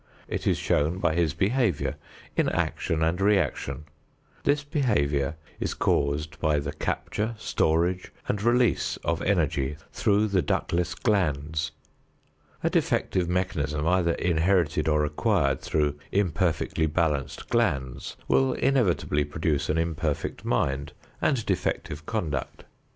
[0.27, 1.95] It is shown by his behavior
[2.35, 3.83] in action and reaction.
[4.45, 10.95] This behavior is caused by the capture, storage and release of energy through the ductless
[10.95, 11.71] glands.
[12.63, 19.77] A defective mechanism either inherited or acquired through imperfectly balanced glands will inevitably produce an
[19.77, 22.65] imperfect mind and defective conduct.